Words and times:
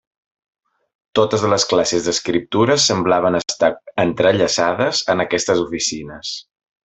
Totes 1.19 1.43
les 1.53 1.65
classes 1.73 2.07
d'escriptures 2.07 2.87
semblaven 2.93 3.37
estar 3.41 3.69
entrellaçades 4.05 5.03
en 5.15 5.25
aquestes 5.27 5.63
oficines. 5.67 6.33